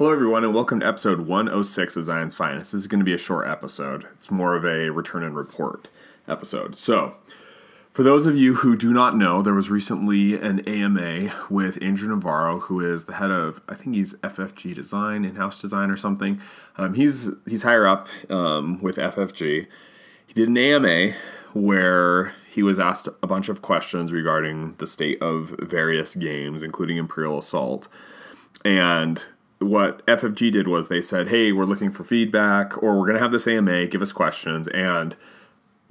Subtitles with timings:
[0.00, 2.72] Hello, everyone, and welcome to episode 106 of Zion's Finest.
[2.72, 4.06] This is going to be a short episode.
[4.14, 5.88] It's more of a return and report
[6.26, 6.74] episode.
[6.74, 7.18] So,
[7.92, 12.08] for those of you who do not know, there was recently an AMA with Andrew
[12.08, 16.40] Navarro, who is the head of, I think he's FFG Design, in-house design or something.
[16.78, 19.66] Um, he's he's higher up um, with FFG.
[20.26, 21.12] He did an AMA
[21.52, 26.96] where he was asked a bunch of questions regarding the state of various games, including
[26.96, 27.86] Imperial Assault.
[28.64, 29.26] And
[29.60, 33.22] what FFG did was they said, "Hey, we're looking for feedback, or we're going to
[33.22, 33.86] have this AMA.
[33.86, 35.14] Give us questions." And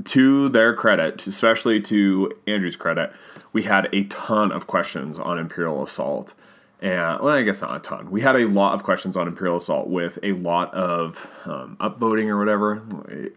[0.05, 3.11] to their credit, especially to Andrew's credit,
[3.53, 6.33] we had a ton of questions on Imperial Assault.
[6.81, 8.09] And well, I guess not a ton.
[8.09, 12.27] We had a lot of questions on Imperial Assault with a lot of um, upvoting
[12.27, 12.81] or whatever.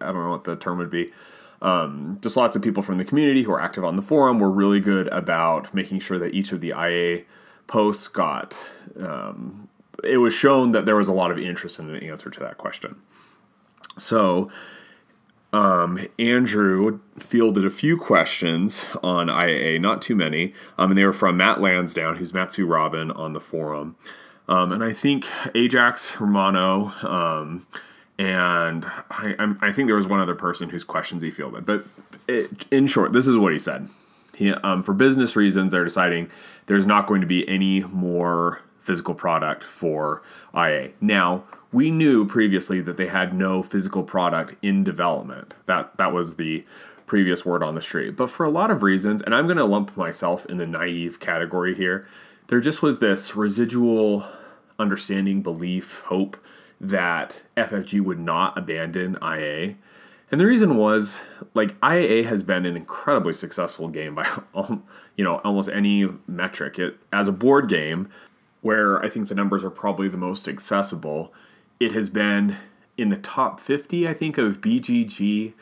[0.01, 1.13] I don't know what the term would be.
[1.61, 4.51] Um, just lots of people from the community who are active on the forum were
[4.51, 7.23] really good about making sure that each of the IA
[7.67, 8.57] posts got
[8.99, 9.69] um,
[10.05, 12.59] it was shown that there was a lot of interest in the answer to that
[12.59, 12.97] question.
[13.99, 14.51] So,
[15.53, 21.13] um, Andrew fielded a few questions on IAA, not too many, um, and they were
[21.13, 23.97] from Matt Lansdowne, who's Matsu Robin on the forum.
[24.49, 27.67] Um, and I think Ajax Romano, um,
[28.19, 31.65] and I, I, think there was one other person whose questions he fielded.
[31.65, 31.85] But
[32.27, 33.89] it, in short, this is what he said.
[34.35, 36.29] He, um, for business reasons, they're deciding
[36.67, 40.23] there's not going to be any more physical product for
[40.55, 40.91] IA.
[41.01, 45.55] Now, we knew previously that they had no physical product in development.
[45.67, 46.65] That that was the
[47.07, 48.17] previous word on the street.
[48.17, 51.21] But for a lot of reasons, and I'm going to lump myself in the naive
[51.21, 52.07] category here,
[52.47, 54.27] there just was this residual
[54.79, 56.37] understanding, belief, hope
[56.81, 59.75] that FFG would not abandon IA.
[60.31, 61.21] And the reason was
[61.55, 64.27] like IA has been an incredibly successful game by
[65.17, 66.79] you know almost any metric.
[66.79, 68.09] It as a board game,
[68.63, 71.33] where I think the numbers are probably the most accessible,
[71.79, 72.57] it has been
[72.97, 75.53] in the top 50, I think, of BGG.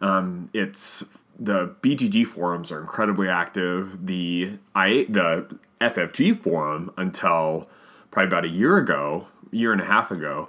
[0.00, 1.04] Um, it's
[1.38, 4.06] the BGG forums are incredibly active.
[4.06, 7.68] The I the FFG forum until
[8.10, 10.48] probably about a year ago, year and a half ago,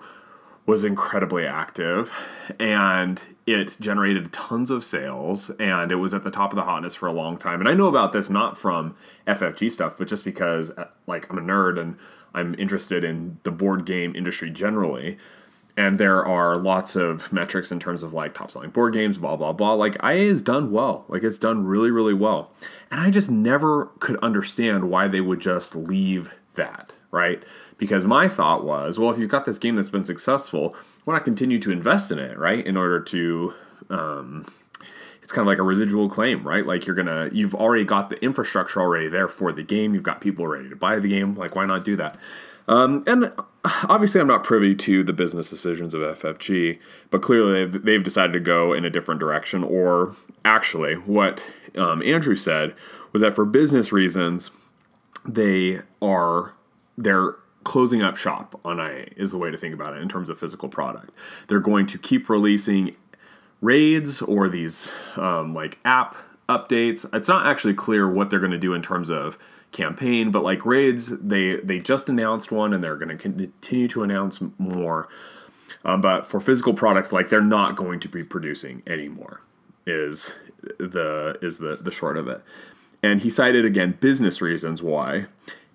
[0.67, 2.11] was incredibly active
[2.59, 6.93] and it generated tons of sales and it was at the top of the hotness
[6.93, 7.59] for a long time.
[7.59, 8.95] And i know about this not from
[9.25, 11.97] ffg stuff but just because uh, like i'm a nerd and
[12.35, 15.17] i'm interested in the board game industry generally
[15.77, 19.37] and there are lots of metrics in terms of like top selling board games blah
[19.37, 21.05] blah blah like ia is done well.
[21.07, 22.51] Like it's done really really well.
[22.91, 27.43] And i just never could understand why they would just leave that right
[27.77, 30.75] because my thought was, well, if you've got this game that's been successful,
[31.05, 32.65] why not continue to invest in it, right?
[32.65, 33.53] In order to,
[33.89, 34.45] um,
[35.21, 36.65] it's kind of like a residual claim, right?
[36.65, 39.93] Like you're gonna, you've already got the infrastructure already there for the game.
[39.93, 41.35] You've got people ready to buy the game.
[41.35, 42.17] Like, why not do that?
[42.67, 43.31] Um, and
[43.87, 46.79] obviously, I'm not privy to the business decisions of FFG,
[47.11, 49.63] but clearly they've, they've decided to go in a different direction.
[49.63, 51.45] Or actually, what
[51.75, 52.73] um, Andrew said
[53.13, 54.51] was that for business reasons,
[55.27, 56.53] they are
[56.97, 60.29] they're closing up shop on IA is the way to think about it in terms
[60.29, 61.13] of physical product.
[61.47, 62.95] They're going to keep releasing
[63.61, 66.15] raids or these um, like app
[66.47, 67.05] updates.
[67.13, 69.37] It's not actually clear what they're going to do in terms of
[69.71, 74.03] campaign, but like raids, they they just announced one and they're going to continue to
[74.03, 75.09] announce more.
[75.83, 79.41] Um, but for physical product, like they're not going to be producing anymore.
[79.85, 80.35] Is
[80.79, 82.41] the is the the short of it.
[83.03, 85.27] And he cited again business reasons why,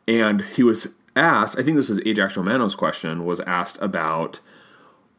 [0.09, 4.41] and he was asked, I think this was Ajax Romano's question, was asked about,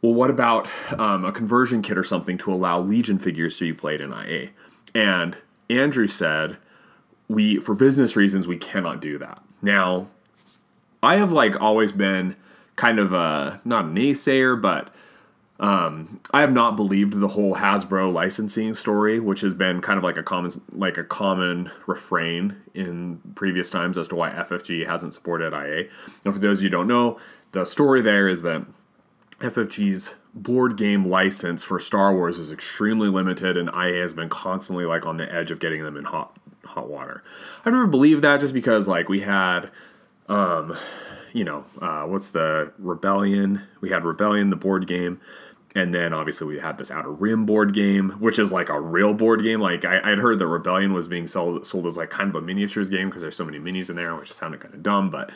[0.01, 0.67] well, what about
[0.99, 4.49] um, a conversion kit or something to allow Legion figures to be played in IA?
[4.93, 5.37] And
[5.69, 6.57] Andrew said,
[7.29, 9.41] we, for business reasons, we cannot do that.
[9.61, 10.07] Now,
[11.01, 12.35] I have like always been
[12.75, 14.93] kind of a, not a naysayer, but
[15.63, 20.03] um, I have not believed the whole Hasbro licensing story, which has been kind of
[20.03, 25.13] like a common like a common refrain in previous times as to why FFG hasn't
[25.13, 25.87] supported IA.
[26.25, 27.17] And for those of you who don't know,
[27.53, 28.65] the story there is that
[29.39, 34.83] FFG's board game license for Star Wars is extremely limited, and IA has been constantly
[34.83, 37.23] like on the edge of getting them in hot hot water.
[37.63, 39.71] I never believed that just because like we had
[40.27, 40.75] um
[41.33, 43.63] you know, uh, what's the Rebellion?
[43.81, 45.19] We had Rebellion, the board game,
[45.75, 49.13] and then obviously we had this Outer Rim board game, which is like a real
[49.13, 49.59] board game.
[49.59, 52.41] Like I, would heard that Rebellion was being sold sold as like kind of a
[52.41, 55.31] miniatures game because there's so many minis in there, which sounded kind of dumb, but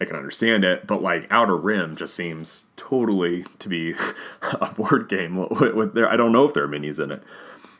[0.00, 0.86] I can understand it.
[0.86, 3.94] But like Outer Rim just seems totally to be
[4.60, 6.10] a board game with, with there.
[6.10, 7.22] I don't know if there are minis in it,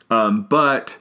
[0.09, 0.97] um, but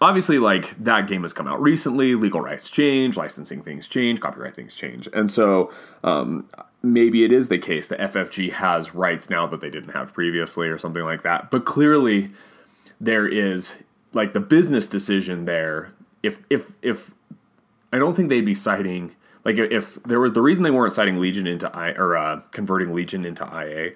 [0.00, 2.14] obviously, like that game has come out recently.
[2.14, 5.72] Legal rights change, licensing things change, copyright things change, and so
[6.04, 6.48] um,
[6.82, 10.68] maybe it is the case that FFG has rights now that they didn't have previously,
[10.68, 11.50] or something like that.
[11.50, 12.30] But clearly,
[13.00, 13.76] there is
[14.12, 15.92] like the business decision there.
[16.22, 17.12] If if if
[17.92, 19.14] I don't think they'd be citing
[19.44, 22.94] like if there was the reason they weren't citing Legion into I or uh, converting
[22.94, 23.92] Legion into IA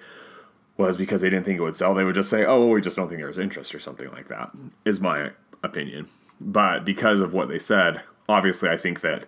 [0.77, 1.93] was because they didn't think it would sell.
[1.93, 4.49] They would just say, "Oh, we just don't think there's interest" or something like that.
[4.85, 5.31] Is my
[5.63, 6.07] opinion.
[6.39, 9.25] But because of what they said, obviously, I think that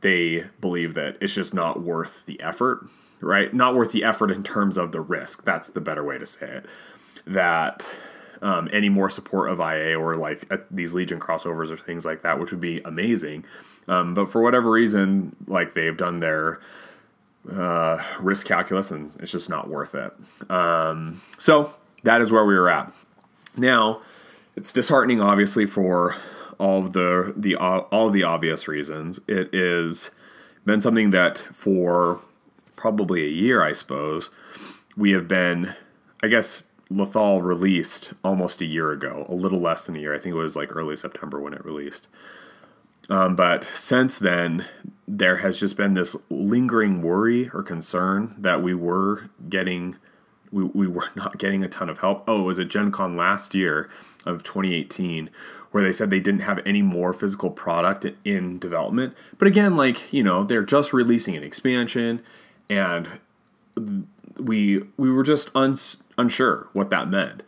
[0.00, 2.86] they believe that it's just not worth the effort,
[3.20, 3.52] right?
[3.52, 5.44] Not worth the effort in terms of the risk.
[5.44, 6.66] That's the better way to say it.
[7.26, 7.84] That
[8.42, 12.22] um, any more support of IA or like uh, these Legion crossovers or things like
[12.22, 13.44] that, which would be amazing.
[13.88, 16.60] Um, but for whatever reason, like they've done their
[17.50, 20.12] uh, risk calculus and it's just not worth it.
[20.50, 21.72] Um, so
[22.02, 22.92] that is where we were at.
[23.56, 24.02] Now,
[24.56, 26.16] it's disheartening, obviously, for
[26.58, 29.20] all of the the all of the obvious reasons.
[29.26, 30.10] It is
[30.64, 32.20] been something that for
[32.76, 34.30] probably a year, I suppose,
[34.96, 35.74] we have been,
[36.22, 40.14] I guess, Lothal released almost a year ago, a little less than a year.
[40.14, 42.08] I think it was like early September when it released.
[43.10, 44.64] Um, but since then,
[45.06, 49.96] there has just been this lingering worry or concern that we were getting,
[50.50, 52.24] we, we were not getting a ton of help.
[52.26, 53.90] Oh, it was at Gen Con last year
[54.26, 55.30] of 2018
[55.70, 59.12] where they said they didn't have any more physical product in development.
[59.38, 62.22] But again, like, you know, they're just releasing an expansion
[62.70, 63.08] and
[64.38, 67.42] we we were just uns, unsure what that meant.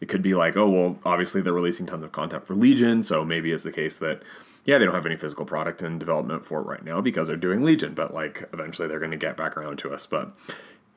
[0.00, 3.24] It could be like, oh well, obviously they're releasing tons of content for Legion, so
[3.24, 4.22] maybe it's the case that
[4.64, 7.62] yeah, they don't have any physical product in development for right now because they're doing
[7.62, 10.04] Legion, but like eventually they're going to get back around to us.
[10.04, 10.32] But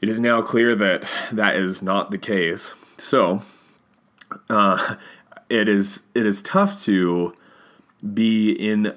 [0.02, 2.74] it is now clear that that is not the case.
[2.98, 3.44] So
[4.50, 4.96] uh,
[5.52, 7.36] it is it is tough to
[8.14, 8.96] be in.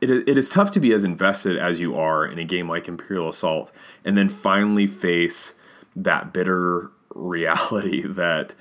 [0.00, 2.86] It, it is tough to be as invested as you are in a game like
[2.86, 3.72] Imperial Assault
[4.04, 5.54] and then finally face
[5.94, 8.54] that bitter reality that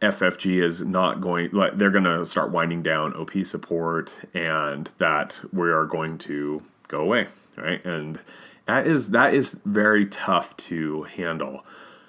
[0.00, 5.38] FFG is not going like they're going to start winding down OP support and that
[5.52, 7.26] we are going to go away,
[7.56, 7.84] right?
[7.84, 8.18] And
[8.66, 11.64] that is that is very tough to handle.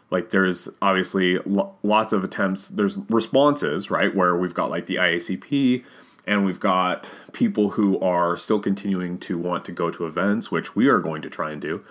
[0.10, 4.96] Like there's obviously lo- lots of attempts, there's responses, right, where we've got like the
[4.96, 5.84] IACP
[6.26, 10.76] and we've got people who are still continuing to want to go to events, which
[10.76, 11.84] we are going to try and do.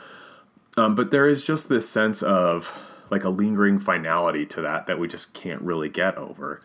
[0.77, 2.73] Um, but there is just this sense of
[3.11, 6.61] like a lingering finality to that that we just can't really get over.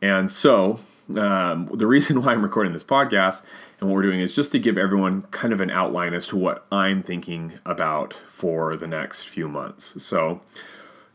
[0.00, 0.80] And so,
[1.16, 3.44] um, the reason why I'm recording this podcast
[3.80, 6.36] and what we're doing is just to give everyone kind of an outline as to
[6.36, 10.00] what I'm thinking about for the next few months.
[10.02, 10.40] So,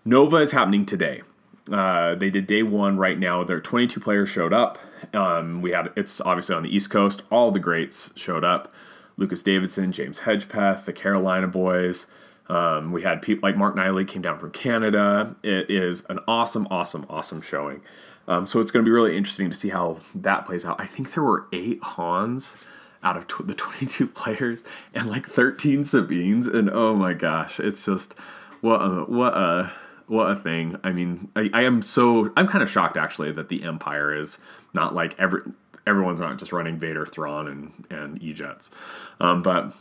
[0.07, 1.21] Nova is happening today.
[1.69, 3.43] Uh, they did day one right now.
[3.43, 4.79] Their 22 players showed up.
[5.13, 7.23] Um, we had it's obviously on the East Coast.
[7.29, 8.73] All the greats showed up:
[9.17, 12.07] Lucas Davidson, James Hedgepeth, the Carolina boys.
[12.47, 15.35] Um, we had people like Mark Niley came down from Canada.
[15.43, 17.81] It is an awesome, awesome, awesome showing.
[18.29, 20.79] Um, so it's going to be really interesting to see how that plays out.
[20.79, 22.65] I think there were eight Hans
[23.03, 24.63] out of tw- the 22 players
[24.93, 28.13] and like 13 Sabines, and oh my gosh, it's just
[28.61, 29.73] what a what a
[30.07, 30.79] what a thing.
[30.83, 34.39] I mean, I, I am so I'm kind of shocked actually that the Empire is
[34.73, 35.41] not like every
[35.85, 38.71] everyone's not just running Vader, Thrawn, and and E jets,
[39.19, 39.73] um, but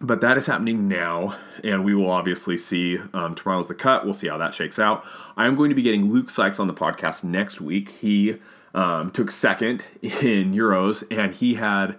[0.00, 2.98] but that is happening now, and we will obviously see.
[3.12, 4.04] Um, tomorrow's the cut.
[4.04, 5.04] We'll see how that shakes out.
[5.36, 7.90] I am going to be getting Luke Sykes on the podcast next week.
[7.90, 8.36] He
[8.74, 11.96] um, took second in Euros, and he had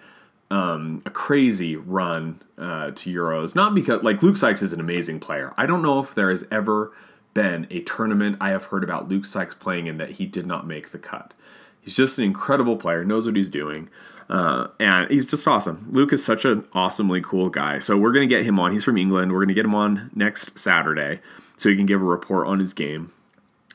[0.51, 3.55] um, a crazy run uh, to Euros.
[3.55, 5.53] Not because, like, Luke Sykes is an amazing player.
[5.57, 6.91] I don't know if there has ever
[7.35, 10.65] been a tournament I have heard about Luke Sykes playing in that he did not
[10.65, 11.35] make the cut.
[11.79, 13.89] He's just an incredible player, knows what he's doing.
[14.27, 15.85] Uh, and he's just awesome.
[15.91, 17.77] Luke is such an awesomely cool guy.
[17.77, 18.71] So we're going to get him on.
[18.71, 19.31] He's from England.
[19.31, 21.19] We're going to get him on next Saturday
[21.57, 23.11] so he can give a report on his game.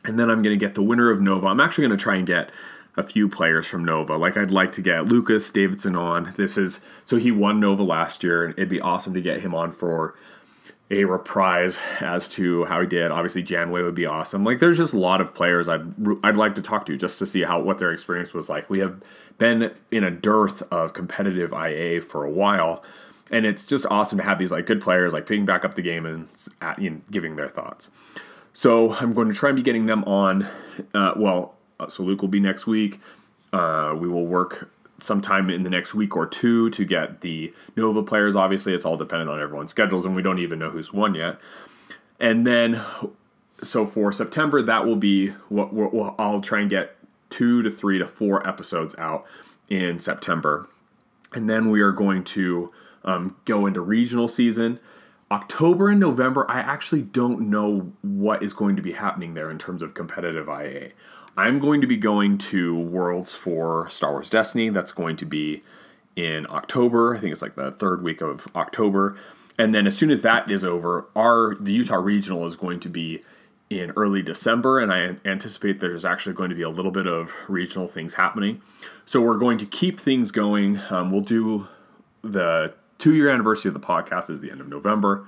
[0.05, 1.47] And then I'm going to get the winner of Nova.
[1.47, 2.51] I'm actually going to try and get
[2.97, 4.17] a few players from Nova.
[4.17, 6.33] Like I'd like to get Lucas Davidson on.
[6.37, 9.55] This is so he won Nova last year, and it'd be awesome to get him
[9.55, 10.15] on for
[10.91, 13.11] a reprise as to how he did.
[13.11, 14.45] Obviously, Janway would be awesome.
[14.45, 15.83] Like, there's just a lot of players I'd
[16.25, 18.69] I'd like to talk to just to see how what their experience was like.
[18.69, 19.01] We have
[19.39, 22.83] been in a dearth of competitive IA for a while,
[23.31, 25.83] and it's just awesome to have these like good players like picking back up the
[25.83, 26.29] game and
[26.79, 27.91] you know, giving their thoughts.
[28.53, 30.47] So I'm going to try and be getting them on.
[30.93, 32.99] Uh, well, uh, so Luke will be next week.
[33.53, 34.71] Uh, we will work
[35.01, 38.37] sometime in the next week or two to get the Nova players.
[38.37, 41.39] Obviously, it's all dependent on everyone's schedules, and we don't even know who's won yet.
[42.19, 42.81] And then,
[43.63, 46.97] so for September, that will be what we'll, I'll try and get
[47.31, 49.25] two to three to four episodes out
[49.69, 50.69] in September.
[51.33, 52.73] And then we are going to
[53.05, 54.81] um, go into regional season.
[55.31, 59.59] October and November, I actually don't know what is going to be happening there in
[59.59, 60.91] terms of competitive IA.
[61.37, 64.71] I'm going to be going to Worlds for Star Wars Destiny.
[64.71, 65.63] That's going to be
[66.17, 67.15] in October.
[67.15, 69.17] I think it's like the third week of October.
[69.57, 72.89] And then as soon as that is over, our the Utah Regional is going to
[72.89, 73.23] be
[73.69, 77.31] in early December, and I anticipate there's actually going to be a little bit of
[77.47, 78.61] regional things happening.
[79.07, 80.81] So we're going to keep things going.
[80.91, 81.69] Um, we'll do
[82.23, 85.27] the two year anniversary of the podcast is the end of November,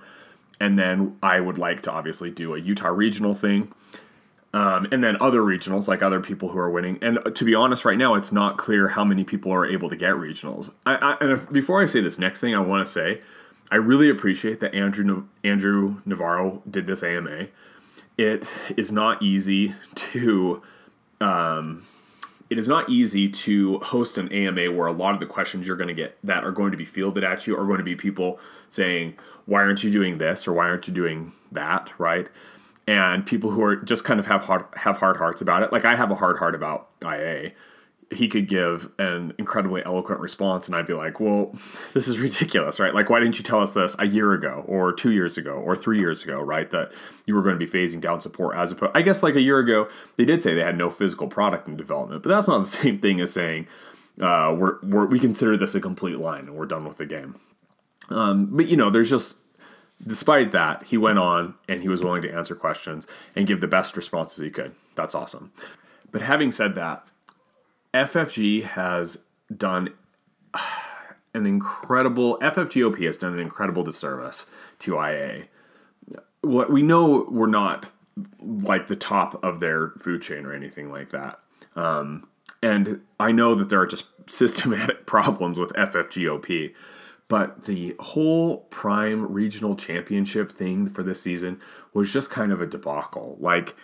[0.61, 3.73] and then I would like to obviously do a Utah regional thing.
[4.55, 6.99] Um, and then other regionals, like other people who are winning.
[7.01, 9.97] And to be honest, right now, it's not clear how many people are able to
[9.97, 10.71] get regionals.
[10.85, 13.23] I, I, and if, before I say this next thing, I want to say
[13.71, 17.47] I really appreciate that Andrew Andrew Navarro did this AMA
[18.19, 20.63] it is not easy to
[21.21, 21.85] um,
[22.53, 25.75] it is not easy to host an AMA where a lot of the questions you're
[25.75, 27.97] going to get that are going to be fielded at you are going to be
[27.97, 29.15] people saying,
[29.47, 32.29] "Why aren't you doing this?" or "Why aren't you doing that?" Right?
[32.87, 35.73] And people who are just kind of have hard have hard hearts about it.
[35.73, 37.53] Like I have a hard heart about IA,
[38.13, 41.55] he could give an incredibly eloquent response and I'd be like, "Well,
[41.93, 42.95] this is ridiculous, right?
[42.95, 45.77] Like why didn't you tell us this a year ago or 2 years ago or
[45.77, 46.71] 3 years ago, right?
[46.71, 46.93] That
[47.27, 49.59] you were going to be phasing down support as opposed I guess like a year
[49.59, 52.69] ago they did say they had no physical product in development, but that's not the
[52.83, 53.67] same thing as saying
[54.21, 57.35] uh, we're, we're, we consider this a complete line and we're done with the game.
[58.11, 59.35] Um, but you know, there's just
[60.07, 63.67] despite that, he went on and he was willing to answer questions and give the
[63.67, 64.75] best responses he could.
[64.95, 65.53] That's awesome.
[66.11, 67.11] But having said that,
[67.95, 69.19] FFG has
[69.55, 69.93] done
[71.35, 74.47] an incredible FFGOP has done an incredible disservice
[74.81, 75.45] to IA.
[76.43, 77.91] What we know we're not
[78.41, 81.39] like the top of their food chain or anything like that.
[81.77, 82.29] Um,
[82.63, 86.75] and I know that there are just systematic problems with FFGOP,
[87.29, 91.61] but the whole Prime Regional Championship thing for this season
[91.95, 93.37] was just kind of a debacle.
[93.41, 93.75] Like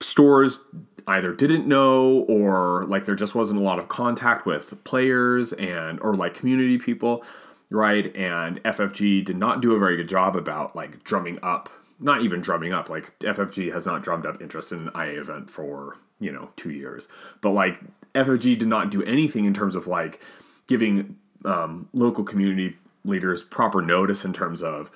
[0.00, 0.60] stores
[1.06, 5.98] either didn't know or like there just wasn't a lot of contact with players and
[6.00, 7.24] or like community people
[7.70, 8.14] right?
[8.16, 11.68] And ffg did not do a very good job about like drumming up
[12.00, 15.50] not even drumming up like ffg has not drummed up interest in an ia event
[15.50, 17.08] for you know two years.
[17.40, 17.80] But like
[18.14, 20.20] ffg did not do anything in terms of like
[20.66, 24.90] giving um, local community leaders proper notice in terms of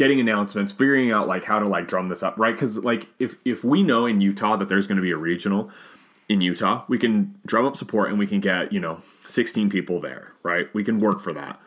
[0.00, 2.54] getting announcements, figuring out like how to like drum this up, right?
[2.54, 5.70] Because like if if we know in Utah that there's going to be a regional
[6.26, 10.00] in Utah, we can drum up support and we can get you know 16 people
[10.00, 10.72] there, right?
[10.74, 11.60] We can work for that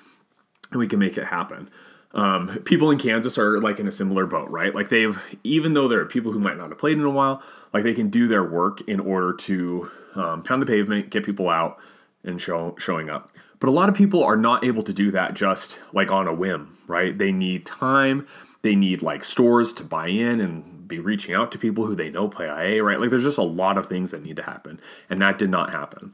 [0.71, 1.69] and we can make it happen.
[2.15, 4.73] Um, people in Kansas are like in a similar boat, right?
[4.73, 7.39] Like they've even though there are people who might not have played in a while,
[7.71, 11.51] like they can do their work in order to um, pound the pavement, get people
[11.51, 11.77] out,
[12.23, 13.29] and show showing up.
[13.63, 16.33] But a lot of people are not able to do that just like on a
[16.33, 17.17] whim, right?
[17.17, 18.27] They need time.
[18.61, 22.09] They need like stores to buy in and be reaching out to people who they
[22.09, 22.99] know play IA, right?
[22.99, 24.81] Like there's just a lot of things that need to happen.
[25.09, 26.11] And that did not happen.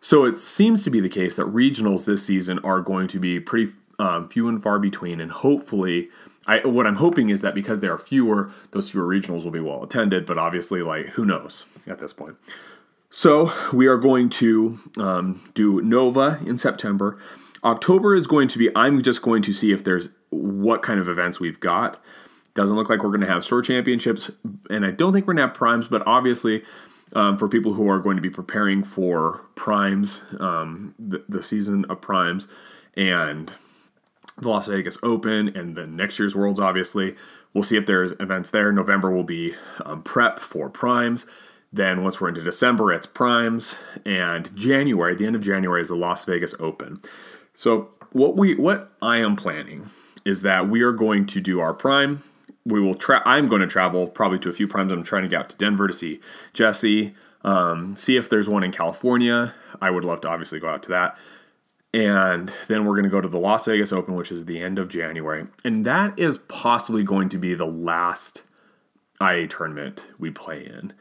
[0.00, 3.40] So it seems to be the case that regionals this season are going to be
[3.40, 5.20] pretty um, few and far between.
[5.20, 6.08] And hopefully,
[6.46, 9.58] I, what I'm hoping is that because there are fewer, those fewer regionals will be
[9.58, 10.24] well attended.
[10.24, 12.36] But obviously, like, who knows at this point.
[13.14, 17.18] So we are going to um, do Nova in September.
[17.62, 21.10] October is going to be, I'm just going to see if there's what kind of
[21.10, 22.02] events we've got.
[22.54, 24.30] Doesn't look like we're going to have store championships,
[24.70, 26.62] and I don't think we're going to have primes, but obviously,
[27.12, 31.84] um, for people who are going to be preparing for primes, um, the, the season
[31.90, 32.48] of primes,
[32.96, 33.52] and
[34.38, 37.14] the Las Vegas Open, and the next year's Worlds, obviously,
[37.52, 38.72] we'll see if there's events there.
[38.72, 39.52] November will be
[39.84, 41.26] um, prep for primes.
[41.72, 45.96] Then once we're into December, it's primes, and January, the end of January, is the
[45.96, 47.00] Las Vegas Open.
[47.54, 49.90] So what we what I am planning
[50.24, 52.22] is that we are going to do our prime.
[52.64, 54.92] We will tra- I'm going to travel probably to a few primes.
[54.92, 56.20] I'm trying to get out to Denver to see
[56.52, 59.54] Jesse, um, see if there's one in California.
[59.80, 61.16] I would love to obviously go out to that.
[61.94, 64.78] And then we're going to go to the Las Vegas Open, which is the end
[64.78, 65.46] of January.
[65.64, 68.42] And that is possibly going to be the last
[69.20, 70.94] IA tournament we play in.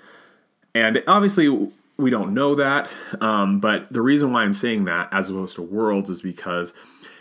[0.73, 2.89] And obviously, we don't know that.
[3.19, 6.73] Um, but the reason why I'm saying that, as opposed to Worlds, is because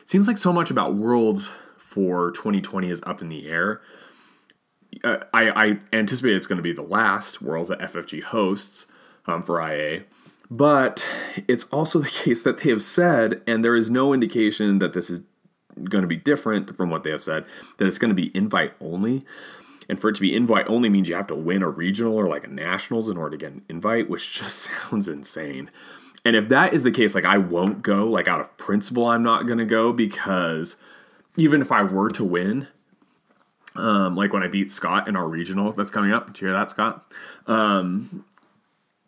[0.02, 3.80] it seems like so much about Worlds for 2020 is up in the air.
[5.04, 8.86] Uh, I, I, anticipate it's going to be the last Worlds that FFG hosts
[9.26, 10.02] um, for IA.
[10.50, 11.06] But
[11.46, 15.10] it's also the case that they have said, and there is no indication that this
[15.10, 15.20] is
[15.84, 17.44] going to be different from what they have said,
[17.78, 19.24] that it's going to be invite only.
[19.90, 22.28] And for it to be invite only means you have to win a regional or
[22.28, 25.68] like a nationals in order to get an invite, which just sounds insane.
[26.24, 29.24] And if that is the case, like I won't go, like out of principle, I'm
[29.24, 30.76] not going to go because
[31.36, 32.68] even if I were to win,
[33.74, 36.56] um, like when I beat Scott in our regional that's coming up, did you hear
[36.56, 37.12] that, Scott?
[37.48, 38.24] Um,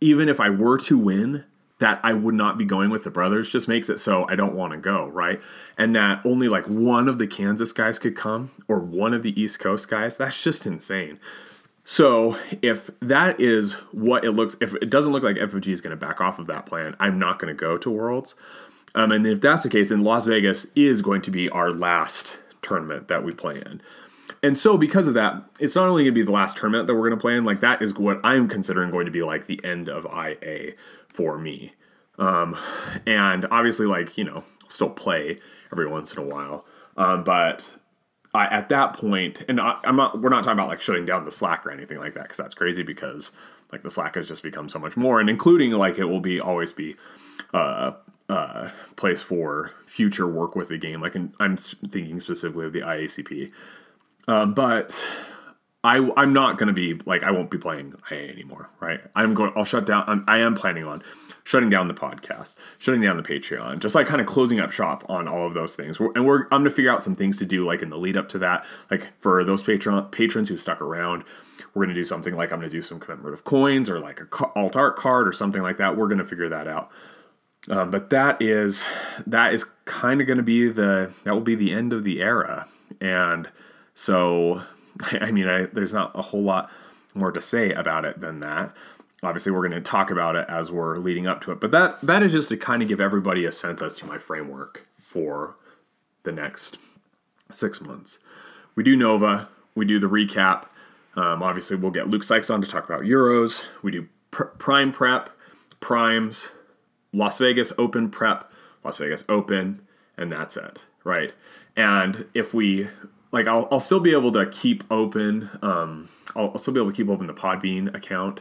[0.00, 1.44] even if I were to win,
[1.82, 4.54] that I would not be going with the brothers just makes it so I don't
[4.54, 5.40] want to go, right?
[5.76, 9.38] And that only like one of the Kansas guys could come or one of the
[9.40, 11.18] East Coast guys, that's just insane.
[11.84, 15.90] So if that is what it looks, if it doesn't look like FFG is going
[15.90, 18.36] to back off of that plan, I'm not going to go to Worlds.
[18.94, 22.36] Um, and if that's the case, then Las Vegas is going to be our last
[22.60, 23.82] tournament that we play in.
[24.42, 26.94] And so because of that, it's not only going to be the last tournament that
[26.94, 29.46] we're going to play in, like that is what I'm considering going to be like
[29.46, 30.72] the end of IA
[31.08, 31.72] for me.
[32.18, 32.56] Um,
[33.06, 35.38] and obviously, like, you know, still play
[35.70, 36.64] every once in a while.
[36.96, 37.64] Um, but
[38.34, 41.25] I, at that point, and I, am not, we're not talking about like shutting down
[41.25, 43.30] the Slack or anything like that, because that's crazy because
[43.70, 46.40] like the Slack has just become so much more, and including like it will be
[46.40, 46.96] always be
[47.54, 47.92] uh,
[48.28, 51.00] uh, place for future work with the game.
[51.00, 53.52] Like, I'm thinking specifically of the IACP.
[54.29, 54.95] Um, but
[55.85, 59.00] I, I'm not going to be like I won't be playing IA anymore, right?
[59.14, 59.52] I'm going.
[59.57, 60.05] I'll shut down.
[60.07, 61.02] I'm, I am planning on
[61.45, 65.05] shutting down the podcast, shutting down the Patreon, just like kind of closing up shop
[65.09, 65.99] on all of those things.
[65.99, 68.17] and we're I'm going to figure out some things to do like in the lead
[68.17, 68.64] up to that.
[68.91, 71.25] Like for those patron patrons who stuck around,
[71.75, 74.76] we're to do something like I'm to do some commemorative coins or like a alt
[74.76, 75.97] art card or something like that.
[75.97, 76.91] We're to figure that out.
[77.69, 78.85] Um, but that is
[79.26, 82.67] that is kind of to be the that will be the end of the era,
[83.00, 83.49] and
[83.94, 84.62] so
[85.20, 86.70] I mean I, there's not a whole lot
[87.14, 88.75] more to say about it than that.
[89.22, 92.00] Obviously we're going to talk about it as we're leading up to it but that
[92.02, 95.56] that is just to kind of give everybody a sense as to my framework for
[96.25, 96.78] the next
[97.50, 98.18] six months.
[98.75, 100.66] We do nova we do the recap.
[101.14, 103.62] Um, obviously we'll get luke sykes on to talk about euros.
[103.82, 105.30] We do pr- prime prep
[105.80, 106.49] primes
[107.12, 108.50] las vegas open prep
[108.84, 109.82] las vegas open
[110.17, 111.32] and that's it right?
[111.76, 112.88] And if we
[113.32, 116.90] like I'll, I'll still be able to keep open um, I'll, I'll still be able
[116.90, 118.40] to keep open the podbean account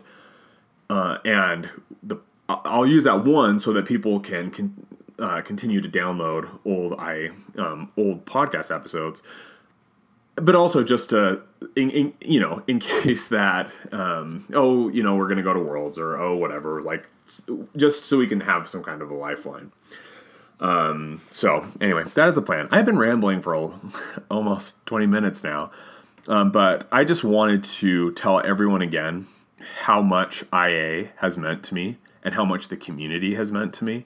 [0.89, 1.69] uh, and
[2.03, 2.17] the
[2.49, 4.85] I'll use that one so that people can, can
[5.19, 9.21] uh, continue to download old I um, old podcast episodes,
[10.35, 11.41] but also just to
[11.75, 15.59] in, in, you know in case that um, oh you know we're gonna go to
[15.59, 17.07] Worlds or oh whatever like
[17.77, 19.71] just so we can have some kind of a lifeline.
[20.61, 22.67] Um, so anyway, that is the plan.
[22.71, 23.73] I've been rambling for
[24.31, 25.71] almost twenty minutes now,
[26.27, 29.27] um, but I just wanted to tell everyone again
[29.83, 33.83] how much IA has meant to me and how much the community has meant to
[33.83, 34.05] me.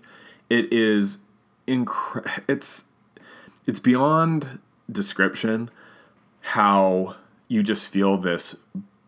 [0.50, 1.18] It is
[1.68, 2.86] incre- it's
[3.66, 4.60] it's beyond
[4.92, 5.70] description
[6.42, 7.16] how
[7.48, 8.56] you just feel this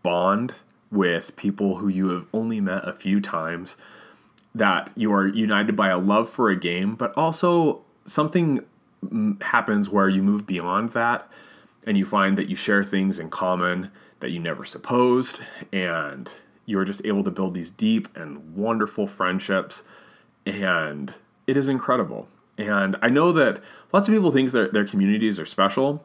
[0.03, 0.53] bond
[0.91, 3.77] with people who you have only met a few times
[4.57, 8.63] that you are united by a love for a game but also something
[9.41, 11.29] happens where you move beyond that
[11.85, 15.39] and you find that you share things in common that you never supposed,
[15.71, 16.29] and
[16.65, 19.83] you are just able to build these deep and wonderful friendships,
[20.45, 21.13] and
[21.45, 22.27] it is incredible.
[22.57, 23.61] And I know that
[23.93, 26.03] lots of people think that their communities are special,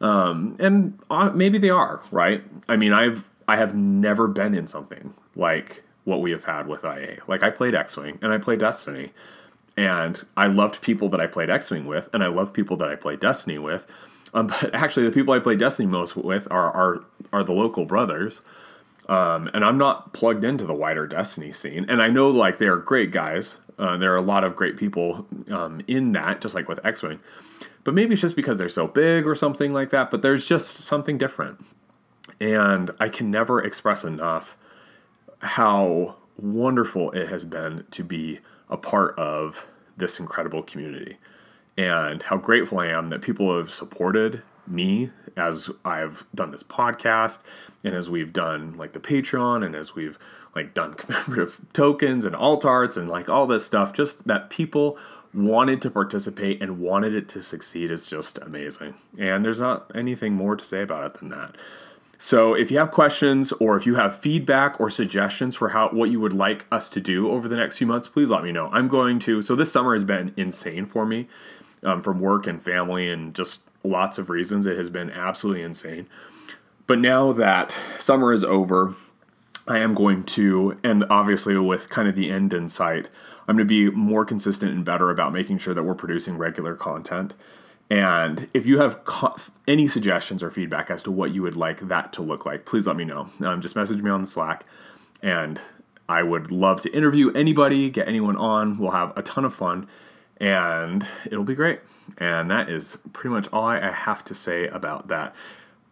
[0.00, 2.42] um, and uh, maybe they are, right?
[2.68, 6.84] I mean, I've I have never been in something like what we have had with
[6.84, 7.18] IA.
[7.26, 9.10] Like I played X Wing and I played Destiny,
[9.76, 12.88] and I loved people that I played X Wing with, and I love people that
[12.88, 13.86] I played Destiny with
[14.34, 17.86] um, but actually, the people I play Destiny most with are are, are the local
[17.86, 18.42] brothers.
[19.06, 21.84] Um, and I'm not plugged into the wider Destiny scene.
[21.88, 23.58] And I know like they're great guys.
[23.78, 27.02] Uh, there are a lot of great people um, in that, just like with X
[27.02, 27.20] Wing.
[27.84, 30.10] But maybe it's just because they're so big or something like that.
[30.10, 31.62] But there's just something different.
[32.40, 34.56] And I can never express enough
[35.44, 41.18] how wonderful it has been to be a part of this incredible community
[41.76, 47.40] and how grateful I am that people have supported me as I've done this podcast
[47.84, 50.18] and as we've done like the Patreon and as we've
[50.54, 53.92] like done commemorative tokens and alt arts and like all this stuff.
[53.92, 54.98] Just that people
[55.32, 58.94] wanted to participate and wanted it to succeed is just amazing.
[59.18, 61.56] And there's not anything more to say about it than that.
[62.18, 66.10] So if you have questions or if you have feedback or suggestions for how what
[66.10, 68.68] you would like us to do over the next few months, please let me know.
[68.72, 71.28] I'm going to so this summer has been insane for me
[71.82, 74.66] um, from work and family and just lots of reasons.
[74.66, 76.06] It has been absolutely insane.
[76.86, 78.94] But now that summer is over,
[79.66, 83.08] I am going to, and obviously with kind of the end in sight,
[83.46, 86.74] I'm going to be more consistent and better about making sure that we're producing regular
[86.74, 87.34] content.
[87.90, 89.36] And if you have co-
[89.68, 92.86] any suggestions or feedback as to what you would like that to look like, please
[92.86, 93.28] let me know.
[93.40, 94.64] Um, just message me on Slack,
[95.22, 95.60] and
[96.08, 98.78] I would love to interview anybody, get anyone on.
[98.78, 99.86] We'll have a ton of fun,
[100.38, 101.80] and it'll be great.
[102.18, 105.34] And that is pretty much all I have to say about that.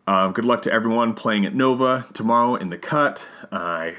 [0.06, 3.26] Um, good luck to everyone playing at Nova tomorrow in the cut.
[3.50, 3.96] I,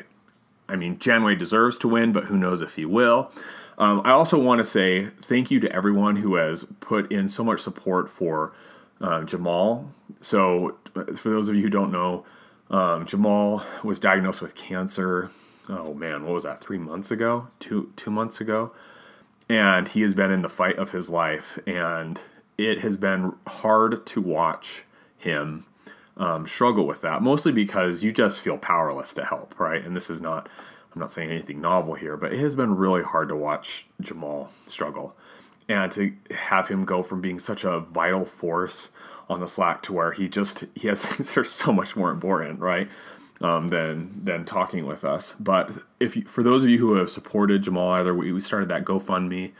[0.67, 3.31] I mean, Janway deserves to win, but who knows if he will.
[3.77, 7.43] Um, I also want to say thank you to everyone who has put in so
[7.43, 8.53] much support for
[9.01, 9.89] uh, Jamal.
[10.21, 12.25] So, for those of you who don't know,
[12.69, 15.29] um, Jamal was diagnosed with cancer.
[15.69, 16.61] Oh man, what was that?
[16.61, 18.73] Three months ago, two two months ago,
[19.49, 22.19] and he has been in the fight of his life, and
[22.57, 24.83] it has been hard to watch
[25.17, 25.65] him
[26.17, 27.21] um, struggle with that.
[27.21, 29.83] Mostly because you just feel powerless to help, right?
[29.83, 30.49] And this is not
[30.93, 34.51] I'm not saying anything novel here, but it has been really hard to watch Jamal
[34.67, 35.15] struggle
[35.67, 38.91] and to have him go from being such a vital force
[39.29, 42.11] on the slack to where he just he has things that are so much more
[42.11, 42.89] important, right?
[43.41, 45.33] Um, than than talking with us.
[45.39, 48.69] But if you, for those of you who have supported Jamal, either we, we started
[48.69, 49.51] that GoFundMe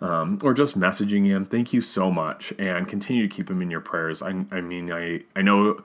[0.00, 3.70] um, or just messaging him, thank you so much, and continue to keep him in
[3.70, 4.22] your prayers.
[4.22, 5.82] I, I mean, I I know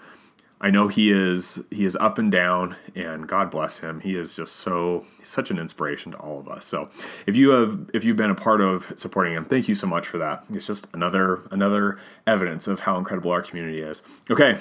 [0.64, 4.00] I know he is he is up and down, and God bless him.
[4.00, 6.66] He is just so such an inspiration to all of us.
[6.66, 6.90] So
[7.28, 10.08] if you have if you've been a part of supporting him, thank you so much
[10.08, 10.46] for that.
[10.52, 14.04] It's just another another evidence of how incredible our community is.
[14.32, 14.58] Okay,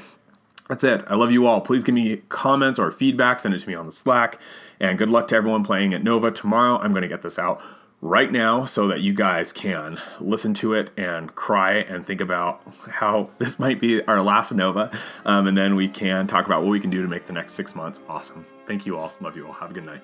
[0.68, 1.04] that's it.
[1.06, 1.60] I love you all.
[1.60, 3.38] Please give me comments or feedback.
[3.38, 4.40] Send it to me on the Slack.
[4.80, 6.78] And good luck to everyone playing at Nova tomorrow.
[6.78, 7.62] I'm going to get this out
[8.02, 12.60] right now so that you guys can listen to it and cry and think about
[12.90, 14.90] how this might be our last Nova.
[15.24, 17.54] Um, and then we can talk about what we can do to make the next
[17.54, 18.44] six months awesome.
[18.66, 19.12] Thank you all.
[19.20, 19.52] Love you all.
[19.52, 20.02] Have a good night.